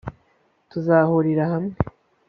tuzahurira 0.69 1.43
hamwe 1.51 1.75